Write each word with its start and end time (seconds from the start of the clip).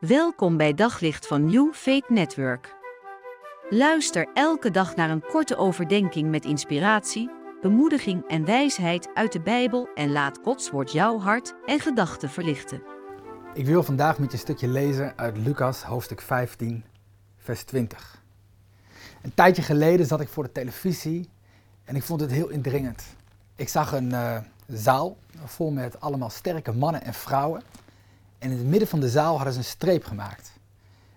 Welkom 0.00 0.56
bij 0.56 0.74
Daglicht 0.74 1.26
van 1.26 1.44
New 1.44 1.74
Faith 1.74 2.08
Network. 2.08 2.74
Luister 3.70 4.28
elke 4.34 4.70
dag 4.70 4.96
naar 4.96 5.10
een 5.10 5.22
korte 5.22 5.56
overdenking 5.56 6.30
met 6.30 6.44
inspiratie, 6.44 7.30
bemoediging 7.60 8.28
en 8.28 8.44
wijsheid 8.44 9.08
uit 9.14 9.32
de 9.32 9.40
Bijbel 9.40 9.88
en 9.94 10.12
laat 10.12 10.38
Gods 10.42 10.70
woord 10.70 10.92
jouw 10.92 11.18
hart 11.18 11.54
en 11.66 11.80
gedachten 11.80 12.30
verlichten. 12.30 12.82
Ik 13.54 13.66
wil 13.66 13.82
vandaag 13.82 14.18
met 14.18 14.30
je 14.30 14.36
een 14.36 14.42
stukje 14.42 14.68
lezen 14.68 15.12
uit 15.16 15.36
Lucas 15.36 15.82
hoofdstuk 15.82 16.20
15, 16.20 16.84
vers 17.38 17.62
20. 17.62 18.22
Een 19.22 19.34
tijdje 19.34 19.62
geleden 19.62 20.06
zat 20.06 20.20
ik 20.20 20.28
voor 20.28 20.44
de 20.44 20.52
televisie 20.52 21.28
en 21.84 21.96
ik 21.96 22.02
vond 22.02 22.20
het 22.20 22.30
heel 22.30 22.48
indringend. 22.48 23.04
Ik 23.56 23.68
zag 23.68 23.92
een 23.92 24.10
uh, 24.10 24.38
zaal 24.66 25.16
vol 25.44 25.70
met 25.70 26.00
allemaal 26.00 26.30
sterke 26.30 26.72
mannen 26.72 27.02
en 27.02 27.14
vrouwen. 27.14 27.62
En 28.40 28.50
in 28.50 28.58
het 28.58 28.66
midden 28.66 28.88
van 28.88 29.00
de 29.00 29.08
zaal 29.08 29.34
hadden 29.34 29.52
ze 29.52 29.58
een 29.58 29.64
streep 29.64 30.04
gemaakt. 30.04 30.52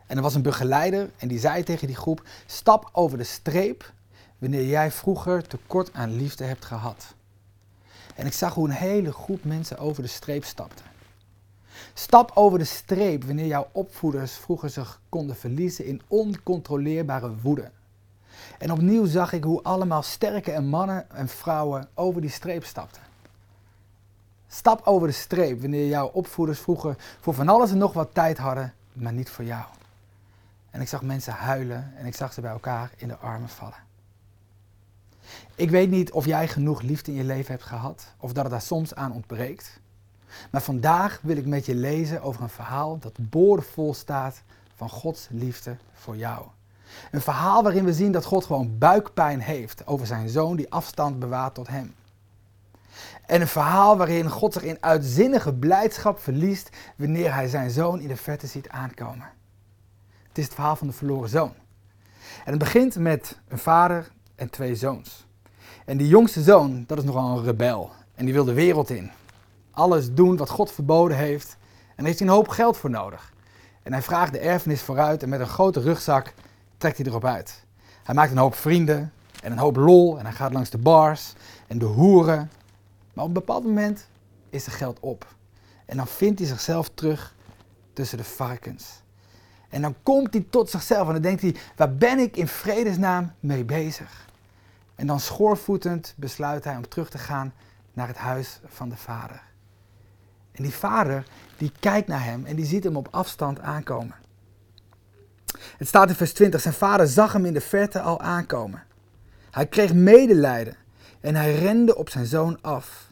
En 0.07 0.17
er 0.17 0.23
was 0.23 0.35
een 0.35 0.41
begeleider 0.41 1.11
en 1.17 1.27
die 1.27 1.39
zei 1.39 1.63
tegen 1.63 1.87
die 1.87 1.95
groep: 1.95 2.23
Stap 2.45 2.89
over 2.91 3.17
de 3.17 3.23
streep 3.23 3.93
wanneer 4.37 4.65
jij 4.65 4.91
vroeger 4.91 5.47
tekort 5.47 5.93
aan 5.93 6.15
liefde 6.15 6.43
hebt 6.43 6.65
gehad. 6.65 7.13
En 8.15 8.25
ik 8.25 8.33
zag 8.33 8.53
hoe 8.53 8.65
een 8.65 8.75
hele 8.75 9.11
groep 9.11 9.43
mensen 9.43 9.77
over 9.77 10.01
de 10.01 10.09
streep 10.09 10.43
stapte. 10.43 10.83
Stap 11.93 12.31
over 12.33 12.59
de 12.59 12.65
streep 12.65 13.23
wanneer 13.23 13.45
jouw 13.45 13.67
opvoeders 13.71 14.33
vroeger 14.33 14.69
zich 14.69 15.01
konden 15.09 15.35
verliezen 15.35 15.85
in 15.85 16.01
oncontroleerbare 16.07 17.35
woede. 17.41 17.71
En 18.57 18.71
opnieuw 18.71 19.05
zag 19.05 19.33
ik 19.33 19.43
hoe 19.43 19.63
allemaal 19.63 20.03
sterke 20.03 20.61
mannen 20.61 21.09
en 21.11 21.27
vrouwen 21.27 21.87
over 21.93 22.21
die 22.21 22.29
streep 22.29 22.65
stapten. 22.65 23.12
Stap 24.53 24.81
over 24.87 25.07
de 25.07 25.13
streep 25.13 25.61
wanneer 25.61 25.87
jouw 25.87 26.07
opvoeders 26.07 26.59
vroeger 26.59 26.95
voor 27.19 27.33
van 27.33 27.49
alles 27.49 27.71
en 27.71 27.77
nog 27.77 27.93
wat 27.93 28.13
tijd 28.13 28.37
hadden, 28.37 28.73
maar 28.93 29.13
niet 29.13 29.29
voor 29.29 29.45
jou. 29.45 29.63
En 30.69 30.81
ik 30.81 30.87
zag 30.87 31.01
mensen 31.01 31.33
huilen 31.33 31.93
en 31.97 32.05
ik 32.05 32.15
zag 32.15 32.33
ze 32.33 32.41
bij 32.41 32.51
elkaar 32.51 32.91
in 32.97 33.07
de 33.07 33.17
armen 33.17 33.49
vallen. 33.49 33.77
Ik 35.55 35.69
weet 35.69 35.89
niet 35.89 36.11
of 36.11 36.25
jij 36.25 36.47
genoeg 36.47 36.81
liefde 36.81 37.11
in 37.11 37.17
je 37.17 37.23
leven 37.23 37.51
hebt 37.51 37.63
gehad 37.63 38.13
of 38.17 38.33
dat 38.33 38.43
het 38.43 38.51
daar 38.51 38.61
soms 38.61 38.95
aan 38.95 39.13
ontbreekt. 39.13 39.79
Maar 40.51 40.61
vandaag 40.61 41.19
wil 41.21 41.37
ik 41.37 41.45
met 41.45 41.65
je 41.65 41.75
lezen 41.75 42.21
over 42.21 42.41
een 42.41 42.49
verhaal 42.49 42.99
dat 42.99 43.29
boordevol 43.29 43.93
staat 43.93 44.41
van 44.75 44.89
Gods 44.89 45.27
liefde 45.29 45.77
voor 45.93 46.17
jou. 46.17 46.45
Een 47.11 47.21
verhaal 47.21 47.63
waarin 47.63 47.85
we 47.85 47.93
zien 47.93 48.11
dat 48.11 48.25
God 48.25 48.45
gewoon 48.45 48.77
buikpijn 48.77 49.41
heeft 49.41 49.87
over 49.87 50.07
zijn 50.07 50.29
zoon 50.29 50.55
die 50.55 50.71
afstand 50.71 51.19
bewaart 51.19 51.53
tot 51.53 51.67
hem. 51.67 51.93
En 53.25 53.41
een 53.41 53.47
verhaal 53.47 53.97
waarin 53.97 54.29
God 54.29 54.53
zich 54.53 54.63
in 54.63 54.77
uitzinnige 54.79 55.53
blijdschap 55.53 56.19
verliest 56.19 56.69
wanneer 56.95 57.33
hij 57.33 57.47
zijn 57.47 57.69
zoon 57.69 57.99
in 57.99 58.07
de 58.07 58.17
verte 58.17 58.47
ziet 58.47 58.69
aankomen. 58.69 59.29
Het 60.27 60.37
is 60.37 60.43
het 60.43 60.53
verhaal 60.53 60.75
van 60.75 60.87
de 60.87 60.93
verloren 60.93 61.29
zoon. 61.29 61.53
En 62.45 62.51
het 62.51 62.59
begint 62.59 62.95
met 62.95 63.39
een 63.47 63.57
vader 63.57 64.11
en 64.35 64.49
twee 64.49 64.75
zoons. 64.75 65.25
En 65.85 65.97
die 65.97 66.07
jongste 66.07 66.41
zoon, 66.41 66.83
dat 66.87 66.97
is 66.97 67.03
nogal 67.03 67.37
een 67.37 67.43
rebel. 67.43 67.91
En 68.15 68.25
die 68.25 68.33
wil 68.33 68.43
de 68.43 68.53
wereld 68.53 68.89
in. 68.89 69.11
Alles 69.71 70.13
doen 70.13 70.37
wat 70.37 70.49
God 70.49 70.71
verboden 70.71 71.17
heeft. 71.17 71.57
En 71.59 71.95
daar 71.95 72.05
heeft 72.05 72.19
hij 72.19 72.27
een 72.27 72.33
hoop 72.33 72.47
geld 72.47 72.77
voor 72.77 72.89
nodig. 72.89 73.33
En 73.83 73.91
hij 73.91 74.01
vraagt 74.01 74.31
de 74.31 74.39
erfenis 74.39 74.81
vooruit 74.81 75.23
en 75.23 75.29
met 75.29 75.39
een 75.39 75.47
grote 75.47 75.79
rugzak 75.79 76.33
trekt 76.77 76.97
hij 76.97 77.05
erop 77.05 77.25
uit. 77.25 77.63
Hij 78.03 78.15
maakt 78.15 78.31
een 78.31 78.37
hoop 78.37 78.55
vrienden 78.55 79.13
en 79.43 79.51
een 79.51 79.57
hoop 79.57 79.75
lol 79.75 80.19
en 80.19 80.25
hij 80.25 80.33
gaat 80.33 80.53
langs 80.53 80.69
de 80.69 80.77
bars 80.77 81.33
en 81.67 81.77
de 81.77 81.85
hoeren 81.85 82.51
maar 83.13 83.23
op 83.23 83.29
een 83.29 83.33
bepaald 83.33 83.63
moment 83.63 84.07
is 84.49 84.65
er 84.65 84.71
geld 84.71 84.99
op. 84.99 85.35
En 85.85 85.97
dan 85.97 86.07
vindt 86.07 86.39
hij 86.39 86.47
zichzelf 86.47 86.89
terug 86.93 87.35
tussen 87.93 88.17
de 88.17 88.23
varkens. 88.23 89.01
En 89.69 89.81
dan 89.81 89.95
komt 90.03 90.33
hij 90.33 90.45
tot 90.49 90.69
zichzelf 90.69 91.07
en 91.07 91.13
dan 91.13 91.21
denkt 91.21 91.41
hij, 91.41 91.55
waar 91.75 91.95
ben 91.95 92.19
ik 92.19 92.37
in 92.37 92.47
vredesnaam 92.47 93.31
mee 93.39 93.63
bezig? 93.63 94.27
En 94.95 95.07
dan 95.07 95.19
schoorvoetend 95.19 96.13
besluit 96.17 96.63
hij 96.63 96.75
om 96.75 96.87
terug 96.87 97.09
te 97.09 97.17
gaan 97.17 97.53
naar 97.93 98.07
het 98.07 98.17
huis 98.17 98.59
van 98.65 98.89
de 98.89 98.95
vader. 98.95 99.41
En 100.51 100.63
die 100.63 100.73
vader, 100.73 101.25
die 101.57 101.71
kijkt 101.79 102.07
naar 102.07 102.23
hem 102.23 102.45
en 102.45 102.55
die 102.55 102.65
ziet 102.65 102.83
hem 102.83 102.95
op 102.95 103.07
afstand 103.11 103.59
aankomen. 103.59 104.15
Het 105.77 105.87
staat 105.87 106.09
in 106.09 106.15
vers 106.15 106.33
20, 106.33 106.61
zijn 106.61 106.73
vader 106.73 107.07
zag 107.07 107.33
hem 107.33 107.45
in 107.45 107.53
de 107.53 107.61
verte 107.61 108.01
al 108.01 108.21
aankomen. 108.21 108.83
Hij 109.51 109.67
kreeg 109.67 109.93
medelijden 109.93 110.75
en 111.23 111.35
hij 111.35 111.55
rende 111.55 111.95
op 111.95 112.09
zijn 112.09 112.25
zoon 112.25 112.57
af. 112.61 113.07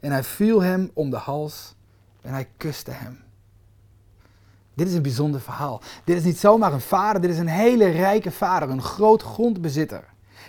En 0.00 0.12
hij 0.12 0.24
viel 0.24 0.62
hem 0.62 0.90
om 0.94 1.10
de 1.10 1.16
hals 1.16 1.74
en 2.20 2.32
hij 2.32 2.48
kuste 2.56 2.90
hem. 2.90 3.18
Dit 4.74 4.88
is 4.88 4.94
een 4.94 5.02
bijzonder 5.02 5.40
verhaal. 5.40 5.80
Dit 6.04 6.16
is 6.16 6.24
niet 6.24 6.38
zomaar 6.38 6.72
een 6.72 6.80
vader, 6.80 7.20
dit 7.20 7.30
is 7.30 7.38
een 7.38 7.48
hele 7.48 7.88
rijke 7.88 8.30
vader, 8.30 8.70
een 8.70 8.82
groot 8.82 9.22
grondbezitter. 9.22 10.04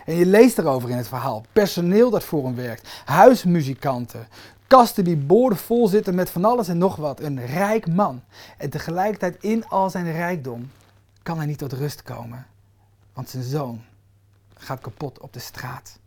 En 0.05 0.15
je 0.15 0.25
leest 0.25 0.57
erover 0.57 0.89
in 0.89 0.97
het 0.97 1.07
verhaal. 1.07 1.45
Personeel 1.53 2.09
dat 2.09 2.23
voor 2.23 2.43
hem 2.43 2.55
werkt, 2.55 3.01
huismuzikanten, 3.05 4.27
kasten 4.67 5.03
die 5.03 5.17
boordevol 5.17 5.87
zitten 5.87 6.15
met 6.15 6.29
van 6.29 6.45
alles 6.45 6.67
en 6.67 6.77
nog 6.77 6.95
wat. 6.95 7.19
Een 7.19 7.45
rijk 7.45 7.87
man. 7.87 8.21
En 8.57 8.69
tegelijkertijd 8.69 9.43
in 9.43 9.67
al 9.67 9.89
zijn 9.89 10.11
rijkdom 10.11 10.71
kan 11.23 11.37
hij 11.37 11.45
niet 11.45 11.57
tot 11.57 11.73
rust 11.73 12.03
komen. 12.03 12.47
Want 13.13 13.29
zijn 13.29 13.43
zoon 13.43 13.81
gaat 14.53 14.79
kapot 14.79 15.19
op 15.19 15.33
de 15.33 15.39
straat. 15.39 15.99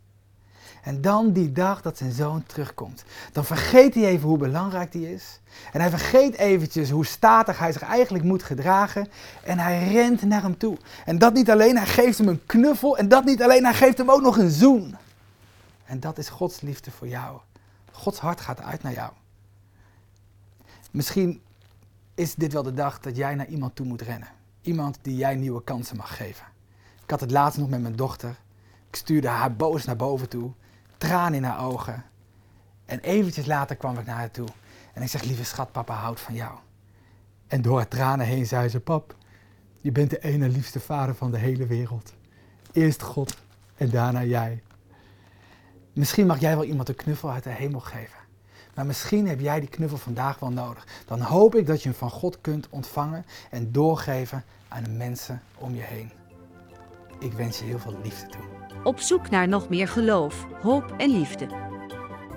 En 0.82 1.00
dan 1.00 1.32
die 1.32 1.52
dag 1.52 1.82
dat 1.82 1.96
zijn 1.98 2.12
zoon 2.12 2.42
terugkomt. 2.46 3.04
Dan 3.32 3.44
vergeet 3.44 3.94
hij 3.94 4.04
even 4.04 4.28
hoe 4.28 4.38
belangrijk 4.38 4.92
hij 4.92 5.02
is. 5.02 5.40
En 5.72 5.80
hij 5.80 5.90
vergeet 5.90 6.36
eventjes 6.36 6.90
hoe 6.90 7.06
statig 7.06 7.58
hij 7.58 7.72
zich 7.72 7.82
eigenlijk 7.82 8.24
moet 8.24 8.42
gedragen. 8.42 9.08
En 9.44 9.58
hij 9.58 9.92
rent 9.92 10.22
naar 10.22 10.42
hem 10.42 10.58
toe. 10.58 10.78
En 11.04 11.18
dat 11.18 11.34
niet 11.34 11.50
alleen, 11.50 11.76
hij 11.76 11.86
geeft 11.86 12.18
hem 12.18 12.28
een 12.28 12.46
knuffel. 12.46 12.98
En 12.98 13.08
dat 13.08 13.24
niet 13.24 13.42
alleen, 13.42 13.64
hij 13.64 13.74
geeft 13.74 13.98
hem 13.98 14.10
ook 14.10 14.22
nog 14.22 14.38
een 14.38 14.50
zoen. 14.50 14.96
En 15.84 16.00
dat 16.00 16.18
is 16.18 16.28
Gods 16.28 16.60
liefde 16.60 16.90
voor 16.90 17.08
jou. 17.08 17.40
Gods 17.92 18.18
hart 18.18 18.40
gaat 18.40 18.62
uit 18.62 18.82
naar 18.82 18.92
jou. 18.92 19.12
Misschien 20.90 21.42
is 22.14 22.34
dit 22.34 22.52
wel 22.52 22.62
de 22.62 22.74
dag 22.74 23.00
dat 23.00 23.16
jij 23.16 23.34
naar 23.34 23.46
iemand 23.46 23.74
toe 23.74 23.86
moet 23.86 24.02
rennen. 24.02 24.28
Iemand 24.62 24.98
die 25.02 25.16
jij 25.16 25.34
nieuwe 25.34 25.64
kansen 25.64 25.96
mag 25.96 26.16
geven. 26.16 26.46
Ik 27.02 27.10
had 27.10 27.20
het 27.20 27.30
laatst 27.30 27.58
nog 27.58 27.68
met 27.68 27.80
mijn 27.80 27.96
dochter. 27.96 28.36
Ik 28.88 28.96
stuurde 28.96 29.28
haar 29.28 29.56
boos 29.56 29.84
naar 29.84 29.96
boven 29.96 30.28
toe 30.28 30.52
tranen 31.00 31.34
in 31.34 31.44
haar 31.44 31.64
ogen. 31.64 32.04
En 32.84 33.00
eventjes 33.00 33.46
later 33.46 33.76
kwam 33.76 33.98
ik 33.98 34.06
naar 34.06 34.16
haar 34.16 34.30
toe. 34.30 34.48
En 34.94 35.02
ik 35.02 35.08
zeg, 35.08 35.22
lieve 35.22 35.44
schat, 35.44 35.72
papa 35.72 35.94
houdt 35.94 36.20
van 36.20 36.34
jou. 36.34 36.58
En 37.46 37.62
door 37.62 37.76
haar 37.76 37.88
tranen 37.88 38.26
heen 38.26 38.46
zei 38.46 38.68
ze, 38.68 38.80
pap, 38.80 39.16
je 39.80 39.92
bent 39.92 40.10
de 40.10 40.18
ene 40.18 40.48
liefste 40.48 40.80
vader 40.80 41.14
van 41.14 41.30
de 41.30 41.38
hele 41.38 41.66
wereld. 41.66 42.14
Eerst 42.72 43.02
God 43.02 43.36
en 43.76 43.90
daarna 43.90 44.24
jij. 44.24 44.62
Misschien 45.92 46.26
mag 46.26 46.40
jij 46.40 46.54
wel 46.54 46.64
iemand 46.64 46.88
een 46.88 46.94
knuffel 46.94 47.30
uit 47.30 47.44
de 47.44 47.50
hemel 47.50 47.80
geven. 47.80 48.18
Maar 48.74 48.86
misschien 48.86 49.28
heb 49.28 49.40
jij 49.40 49.60
die 49.60 49.68
knuffel 49.68 49.98
vandaag 49.98 50.38
wel 50.38 50.50
nodig. 50.50 50.86
Dan 51.06 51.20
hoop 51.20 51.54
ik 51.54 51.66
dat 51.66 51.82
je 51.82 51.88
hem 51.88 51.98
van 51.98 52.10
God 52.10 52.40
kunt 52.40 52.68
ontvangen 52.70 53.26
en 53.50 53.72
doorgeven 53.72 54.44
aan 54.68 54.82
de 54.82 54.90
mensen 54.90 55.42
om 55.54 55.74
je 55.74 55.82
heen. 55.82 56.10
Ik 57.20 57.32
wens 57.32 57.58
je 57.58 57.64
heel 57.64 57.78
veel 57.78 57.96
liefde 58.02 58.26
toe. 58.26 58.40
Op 58.84 58.98
zoek 58.98 59.30
naar 59.30 59.48
nog 59.48 59.68
meer 59.68 59.88
geloof, 59.88 60.46
hoop 60.62 60.94
en 60.96 61.10
liefde. 61.10 61.46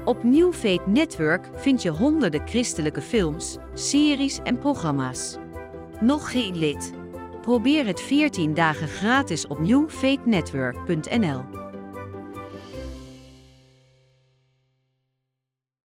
Op 0.05 0.23
New 0.23 0.53
Network 0.85 1.49
vind 1.55 1.81
je 1.81 1.89
honderden 1.89 2.47
christelijke 2.47 3.01
films, 3.01 3.57
series 3.73 4.39
en 4.43 4.57
programma's. 4.57 5.37
Nog 5.99 6.31
geen 6.31 6.57
lid? 6.57 6.93
Probeer 7.41 7.85
het 7.85 8.01
14 8.01 8.53
dagen 8.53 8.87
gratis 8.87 9.47
op 9.47 9.59
newfaithnetwork.nl. 9.59 11.62